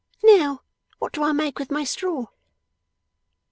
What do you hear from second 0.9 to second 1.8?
what do I make with